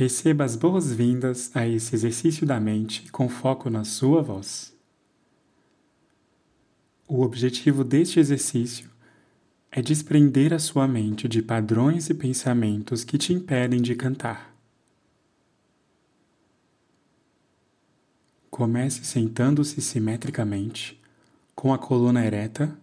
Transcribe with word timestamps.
Receba 0.00 0.44
as 0.44 0.56
boas-vindas 0.56 1.54
a 1.54 1.68
esse 1.68 1.94
exercício 1.94 2.46
da 2.46 2.58
mente 2.58 3.12
com 3.12 3.28
foco 3.28 3.68
na 3.68 3.84
sua 3.84 4.22
voz. 4.22 4.74
O 7.06 7.20
objetivo 7.20 7.84
deste 7.84 8.18
exercício 8.18 8.88
é 9.70 9.82
desprender 9.82 10.54
a 10.54 10.58
sua 10.58 10.88
mente 10.88 11.28
de 11.28 11.42
padrões 11.42 12.08
e 12.08 12.14
pensamentos 12.14 13.04
que 13.04 13.18
te 13.18 13.34
impedem 13.34 13.82
de 13.82 13.94
cantar. 13.94 14.56
Comece 18.50 19.04
sentando-se 19.04 19.82
simetricamente, 19.82 20.98
com 21.54 21.74
a 21.74 21.78
coluna 21.78 22.24
ereta, 22.24 22.74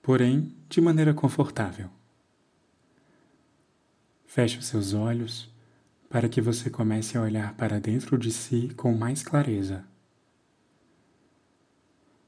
porém 0.00 0.54
de 0.68 0.80
maneira 0.80 1.12
confortável. 1.12 1.90
Feche 4.24 4.58
os 4.58 4.66
seus 4.66 4.94
olhos 4.94 5.52
para 6.14 6.28
que 6.28 6.40
você 6.40 6.70
comece 6.70 7.18
a 7.18 7.22
olhar 7.22 7.56
para 7.56 7.80
dentro 7.80 8.16
de 8.16 8.30
si 8.30 8.72
com 8.76 8.94
mais 8.94 9.20
clareza. 9.20 9.84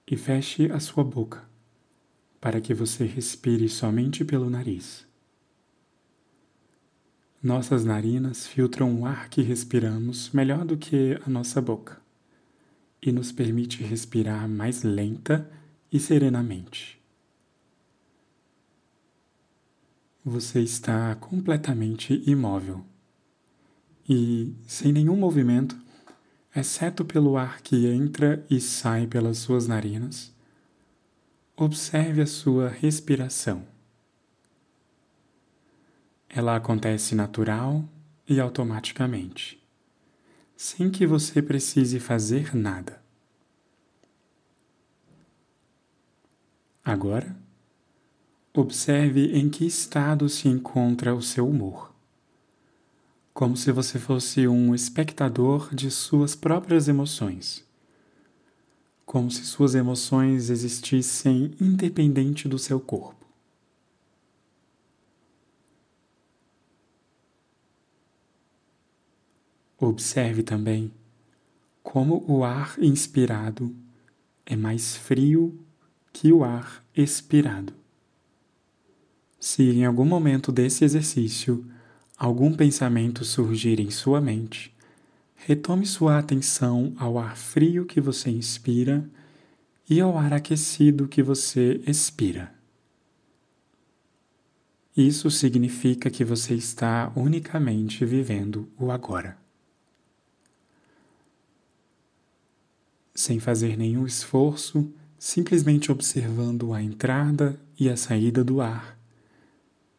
E 0.04 0.16
feche 0.16 0.72
a 0.72 0.80
sua 0.80 1.04
boca 1.04 1.48
para 2.40 2.60
que 2.60 2.74
você 2.74 3.04
respire 3.04 3.68
somente 3.68 4.24
pelo 4.24 4.50
nariz. 4.50 5.06
Nossas 7.40 7.84
narinas 7.84 8.44
filtram 8.44 9.02
o 9.02 9.06
ar 9.06 9.28
que 9.28 9.40
respiramos 9.40 10.30
melhor 10.32 10.64
do 10.64 10.76
que 10.76 11.16
a 11.24 11.30
nossa 11.30 11.62
boca 11.62 12.02
e 13.00 13.12
nos 13.12 13.30
permite 13.30 13.84
respirar 13.84 14.48
mais 14.48 14.82
lenta 14.82 15.48
e 15.92 16.00
serenamente. 16.00 17.00
Você 20.24 20.60
está 20.60 21.14
completamente 21.14 22.20
imóvel 22.28 22.84
e 24.08 24.54
sem 24.66 24.92
nenhum 24.92 25.16
movimento, 25.16 25.76
exceto 26.54 27.04
pelo 27.04 27.36
ar 27.36 27.60
que 27.60 27.86
entra 27.86 28.44
e 28.48 28.60
sai 28.60 29.06
pelas 29.06 29.38
suas 29.38 29.66
narinas, 29.66 30.32
observe 31.56 32.22
a 32.22 32.26
sua 32.26 32.68
respiração. 32.68 33.66
Ela 36.28 36.56
acontece 36.56 37.14
natural 37.14 37.84
e 38.28 38.38
automaticamente, 38.38 39.62
sem 40.56 40.90
que 40.90 41.06
você 41.06 41.42
precise 41.42 41.98
fazer 41.98 42.54
nada. 42.54 43.02
Agora, 46.84 47.36
observe 48.54 49.36
em 49.36 49.50
que 49.50 49.66
estado 49.66 50.28
se 50.28 50.48
encontra 50.48 51.14
o 51.14 51.20
seu 51.20 51.48
humor 51.48 51.95
como 53.36 53.54
se 53.54 53.70
você 53.70 53.98
fosse 53.98 54.48
um 54.48 54.74
espectador 54.74 55.74
de 55.74 55.90
suas 55.90 56.34
próprias 56.34 56.88
emoções, 56.88 57.62
como 59.04 59.30
se 59.30 59.44
suas 59.44 59.74
emoções 59.74 60.48
existissem 60.48 61.54
independente 61.60 62.48
do 62.48 62.58
seu 62.58 62.80
corpo. 62.80 63.26
Observe 69.78 70.42
também 70.42 70.90
como 71.82 72.24
o 72.26 72.42
ar 72.42 72.82
inspirado 72.82 73.76
é 74.46 74.56
mais 74.56 74.96
frio 74.96 75.62
que 76.10 76.32
o 76.32 76.42
ar 76.42 76.82
expirado. 76.96 77.74
Se 79.38 79.62
em 79.62 79.84
algum 79.84 80.06
momento 80.06 80.50
desse 80.50 80.86
exercício 80.86 81.70
algum 82.16 82.54
pensamento 82.54 83.24
surgir 83.24 83.78
em 83.78 83.90
sua 83.90 84.20
mente, 84.20 84.74
retome 85.34 85.86
sua 85.86 86.18
atenção 86.18 86.94
ao 86.98 87.18
ar 87.18 87.36
frio 87.36 87.84
que 87.84 88.00
você 88.00 88.30
inspira 88.30 89.04
e 89.88 90.00
ao 90.00 90.16
ar 90.16 90.32
aquecido 90.32 91.06
que 91.06 91.22
você 91.22 91.80
expira. 91.86 92.52
Isso 94.96 95.30
significa 95.30 96.08
que 96.08 96.24
você 96.24 96.54
está 96.54 97.12
unicamente 97.14 98.04
vivendo 98.04 98.66
o 98.78 98.90
agora. 98.90 99.36
Sem 103.14 103.38
fazer 103.38 103.76
nenhum 103.76 104.06
esforço, 104.06 104.90
simplesmente 105.18 105.92
observando 105.92 106.72
a 106.72 106.82
entrada 106.82 107.60
e 107.78 107.90
a 107.90 107.96
saída 107.96 108.42
do 108.42 108.60
ar, 108.62 108.95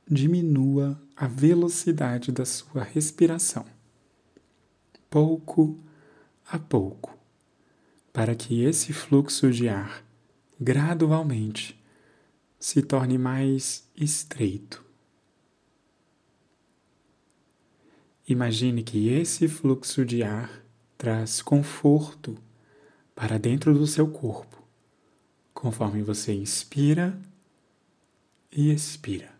diminua 0.09 0.99
a 1.15 1.27
velocidade 1.27 2.31
da 2.31 2.45
sua 2.45 2.83
respiração, 2.83 3.65
pouco 5.09 5.77
a 6.49 6.57
pouco, 6.57 7.17
para 8.13 8.35
que 8.35 8.63
esse 8.63 8.93
fluxo 8.93 9.51
de 9.51 9.67
ar 9.67 10.03
gradualmente 10.59 11.77
se 12.59 12.81
torne 12.81 13.17
mais 13.17 13.87
estreito. 13.95 14.83
Imagine 18.27 18.83
que 18.83 19.09
esse 19.09 19.47
fluxo 19.47 20.05
de 20.05 20.23
ar 20.23 20.63
traz 20.97 21.41
conforto 21.41 22.37
para 23.13 23.37
dentro 23.37 23.73
do 23.73 23.85
seu 23.85 24.07
corpo, 24.07 24.61
conforme 25.53 26.01
você 26.01 26.33
inspira 26.33 27.17
e 28.51 28.71
expira. 28.71 29.36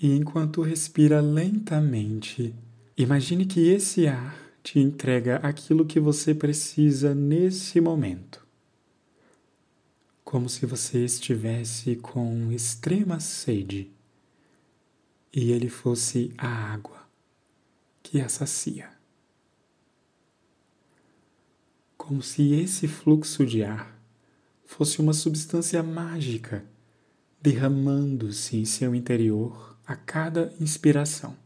E 0.00 0.14
enquanto 0.14 0.62
respira 0.62 1.20
lentamente, 1.20 2.54
imagine 2.96 3.44
que 3.44 3.68
esse 3.68 4.06
ar 4.06 4.38
te 4.62 4.78
entrega 4.78 5.36
aquilo 5.38 5.84
que 5.84 5.98
você 5.98 6.32
precisa 6.32 7.16
nesse 7.16 7.80
momento. 7.80 8.46
Como 10.24 10.48
se 10.48 10.66
você 10.66 11.04
estivesse 11.04 11.96
com 11.96 12.52
extrema 12.52 13.18
sede 13.18 13.90
e 15.32 15.50
ele 15.50 15.68
fosse 15.68 16.32
a 16.38 16.46
água 16.46 17.08
que 18.00 18.20
a 18.20 18.28
sacia. 18.28 18.88
Como 21.96 22.22
se 22.22 22.52
esse 22.52 22.86
fluxo 22.86 23.44
de 23.44 23.64
ar 23.64 24.00
fosse 24.64 25.00
uma 25.00 25.12
substância 25.12 25.82
mágica 25.82 26.64
derramando-se 27.40 28.56
em 28.56 28.64
seu 28.64 28.94
interior 28.94 29.76
a 29.86 29.94
cada 29.94 30.52
inspiração. 30.60 31.36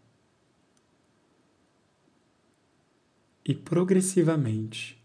E 3.45 3.55
progressivamente, 3.55 5.03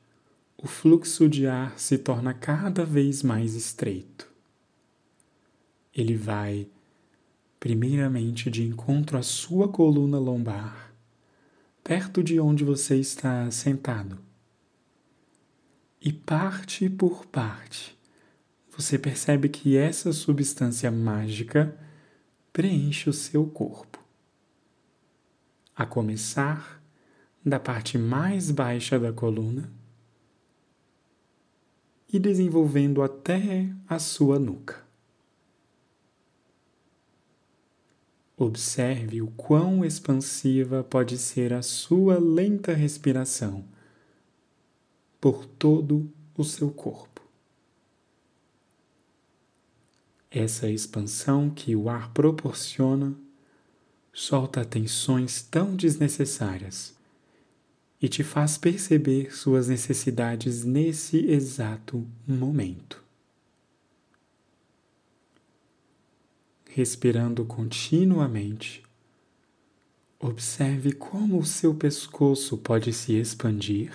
o 0.57 0.67
fluxo 0.67 1.27
de 1.27 1.47
ar 1.47 1.77
se 1.79 1.97
torna 1.97 2.33
cada 2.33 2.85
vez 2.85 3.23
mais 3.23 3.55
estreito. 3.55 4.31
Ele 5.93 6.15
vai, 6.15 6.67
primeiramente, 7.59 8.49
de 8.51 8.63
encontro 8.63 9.17
à 9.17 9.23
sua 9.23 9.67
coluna 9.67 10.19
lombar, 10.19 10.93
perto 11.83 12.23
de 12.23 12.39
onde 12.39 12.63
você 12.63 12.99
está 12.99 13.49
sentado. 13.49 14.19
E 15.99 16.13
parte 16.13 16.87
por 16.89 17.25
parte, 17.25 17.96
você 18.77 18.99
percebe 18.99 19.49
que 19.49 19.75
essa 19.75 20.13
substância 20.13 20.91
mágica 20.91 21.75
preenche 22.53 23.09
o 23.09 23.13
seu 23.13 23.47
corpo. 23.47 23.97
A 25.75 25.83
começar 25.83 26.79
da 27.43 27.59
parte 27.59 27.97
mais 27.97 28.51
baixa 28.51 28.99
da 28.99 29.11
coluna 29.11 29.67
e 32.13 32.19
desenvolvendo 32.19 33.01
até 33.01 33.67
a 33.89 33.97
sua 33.97 34.37
nuca. 34.37 34.85
Observe 38.37 39.23
o 39.23 39.27
quão 39.31 39.83
expansiva 39.83 40.83
pode 40.83 41.17
ser 41.17 41.51
a 41.51 41.63
sua 41.63 42.19
lenta 42.19 42.73
respiração 42.73 43.65
por 45.19 45.47
todo 45.47 46.07
o 46.37 46.43
seu 46.43 46.69
corpo. 46.69 47.16
Essa 50.39 50.69
expansão 50.69 51.49
que 51.49 51.75
o 51.75 51.89
ar 51.89 52.13
proporciona 52.13 53.15
solta 54.13 54.63
tensões 54.63 55.41
tão 55.41 55.75
desnecessárias 55.75 56.95
e 57.99 58.07
te 58.07 58.23
faz 58.23 58.55
perceber 58.55 59.35
suas 59.35 59.67
necessidades 59.67 60.63
nesse 60.63 61.25
exato 61.25 62.07
momento. 62.27 63.03
Respirando 66.69 67.43
continuamente, 67.43 68.83
observe 70.19 70.91
como 70.91 71.39
o 71.39 71.45
seu 71.47 71.73
pescoço 71.73 72.59
pode 72.59 72.93
se 72.93 73.13
expandir 73.13 73.91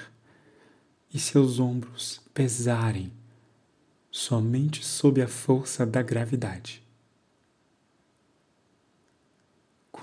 e 1.15 1.21
seus 1.21 1.61
ombros 1.61 2.21
pesarem 2.35 3.12
somente 4.12 4.85
sob 4.85 5.20
a 5.20 5.26
força 5.26 5.85
da 5.85 6.03
gravidade. 6.03 6.82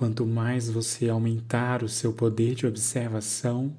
quanto 0.00 0.24
mais 0.24 0.70
você 0.70 1.10
aumentar 1.10 1.82
o 1.82 1.88
seu 1.88 2.10
poder 2.10 2.54
de 2.54 2.66
observação, 2.66 3.76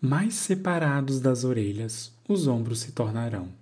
mais 0.00 0.32
separados 0.32 1.20
das 1.20 1.44
orelhas 1.44 2.10
os 2.26 2.46
ombros 2.46 2.80
se 2.80 2.92
tornarão. 2.92 3.52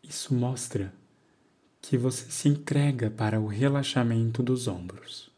Isso 0.00 0.32
mostra 0.32 0.94
que 1.82 1.98
você 1.98 2.30
se 2.30 2.48
entrega 2.48 3.10
para 3.10 3.40
o 3.40 3.48
relaxamento 3.48 4.44
dos 4.44 4.68
ombros. 4.68 5.28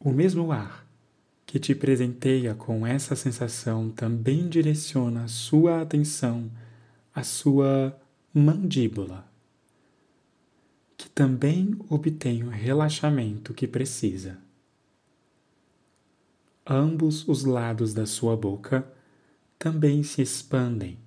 O 0.00 0.10
mesmo 0.10 0.50
ar 0.50 0.83
que 1.54 1.60
te 1.60 1.72
presenteia 1.72 2.52
com 2.52 2.84
essa 2.84 3.14
sensação 3.14 3.88
também 3.88 4.48
direciona 4.48 5.28
sua 5.28 5.82
atenção 5.82 6.50
à 7.14 7.22
sua 7.22 7.96
mandíbula, 8.34 9.24
que 10.96 11.08
também 11.08 11.78
obtém 11.88 12.42
o 12.42 12.48
relaxamento 12.48 13.54
que 13.54 13.68
precisa. 13.68 14.36
Ambos 16.66 17.24
os 17.28 17.44
lados 17.44 17.94
da 17.94 18.04
sua 18.04 18.36
boca 18.36 18.84
também 19.56 20.02
se 20.02 20.22
expandem 20.22 20.98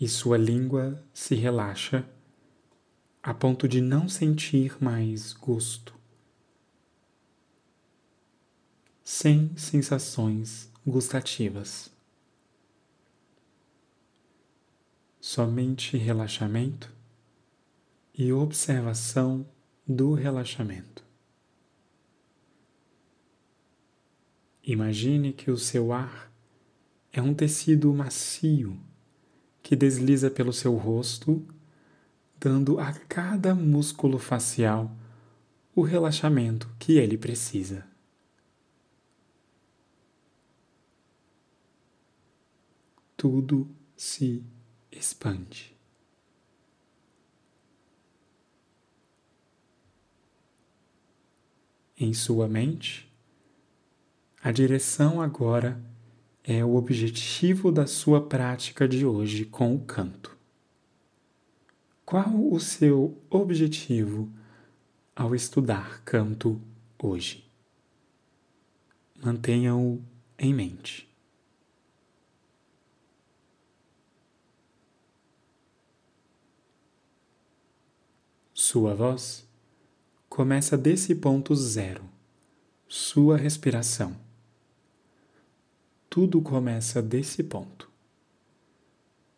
e 0.00 0.06
sua 0.06 0.38
língua 0.38 1.02
se 1.12 1.34
relaxa 1.34 2.08
a 3.20 3.34
ponto 3.34 3.66
de 3.66 3.80
não 3.80 4.08
sentir 4.08 4.76
mais 4.80 5.32
gosto. 5.32 5.95
Sem 9.08 9.56
sensações 9.56 10.68
gustativas. 10.84 11.92
Somente 15.20 15.96
relaxamento 15.96 16.92
e 18.12 18.32
observação 18.32 19.46
do 19.86 20.12
relaxamento. 20.12 21.04
Imagine 24.64 25.32
que 25.32 25.52
o 25.52 25.56
seu 25.56 25.92
ar 25.92 26.28
é 27.12 27.22
um 27.22 27.32
tecido 27.32 27.94
macio 27.94 28.76
que 29.62 29.76
desliza 29.76 30.28
pelo 30.32 30.52
seu 30.52 30.74
rosto, 30.74 31.46
dando 32.40 32.80
a 32.80 32.92
cada 32.92 33.54
músculo 33.54 34.18
facial 34.18 34.90
o 35.76 35.82
relaxamento 35.82 36.68
que 36.80 36.98
ele 36.98 37.16
precisa. 37.16 37.86
Tudo 43.16 43.68
se 43.96 44.44
expande. 44.92 45.74
Em 51.98 52.12
sua 52.12 52.46
mente, 52.46 53.10
a 54.42 54.52
direção 54.52 55.22
agora 55.22 55.82
é 56.44 56.62
o 56.62 56.76
objetivo 56.76 57.72
da 57.72 57.86
sua 57.86 58.20
prática 58.20 58.86
de 58.86 59.06
hoje 59.06 59.46
com 59.46 59.74
o 59.74 59.80
canto. 59.80 60.36
Qual 62.04 62.52
o 62.52 62.60
seu 62.60 63.20
objetivo 63.30 64.30
ao 65.16 65.34
estudar 65.34 66.02
canto 66.04 66.60
hoje? 67.02 67.50
Mantenha-o 69.20 70.00
em 70.38 70.52
mente. 70.52 71.05
Sua 78.68 78.96
voz 78.96 79.46
começa 80.28 80.76
desse 80.76 81.14
ponto 81.14 81.54
zero, 81.54 82.02
sua 82.88 83.36
respiração 83.36 84.16
tudo 86.10 86.40
começa 86.42 87.00
desse 87.00 87.44
ponto. 87.44 87.88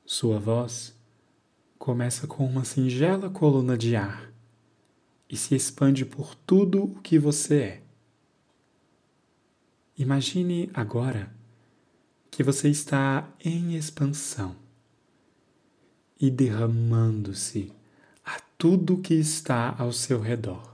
Sua 0.07 0.39
voz 0.39 0.95
começa 1.79 2.27
com 2.27 2.47
uma 2.47 2.65
singela 2.65 3.29
coluna 3.29 3.77
de 3.77 3.97
ar 3.97 4.33
e 5.29 5.37
se 5.37 5.55
expande 5.55 6.07
por 6.07 6.35
tudo 6.35 6.85
o 6.85 7.01
que 7.03 7.19
você 7.19 7.61
é. 7.61 7.83
Imagine 9.99 10.71
agora 10.73 11.31
que 12.31 12.43
você 12.43 12.71
está 12.71 13.29
em 13.45 13.77
expansão 13.77 14.57
e 16.19 16.31
derramando-se 16.31 17.77
tudo 18.59 18.99
que 18.99 19.15
está 19.15 19.75
ao 19.79 19.93
seu 19.93 20.21
redor. 20.21 20.69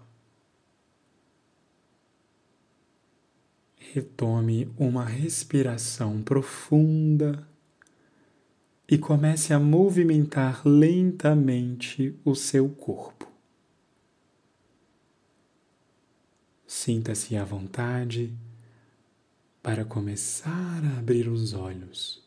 retome 3.95 4.69
uma 4.77 5.05
respiração 5.05 6.21
profunda 6.21 7.47
e 8.89 8.99
comece 8.99 9.55
a 9.55 9.61
movimentar 9.61 10.67
lentamente 10.67 12.19
o 12.25 12.35
seu 12.35 12.69
corpo. 12.69 13.31
Sinta-se 16.67 17.37
à 17.37 17.45
vontade 17.45 18.37
para 19.63 19.85
começar 19.85 20.83
a 20.85 20.99
abrir 20.99 21.29
os 21.29 21.53
olhos 21.53 22.21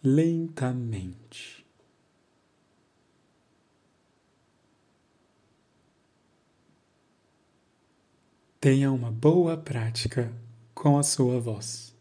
lentamente. 0.00 1.67
Tenha 8.60 8.90
uma 8.90 9.12
boa 9.12 9.56
prática 9.56 10.32
com 10.74 10.98
a 10.98 11.04
sua 11.04 11.38
voz. 11.38 11.96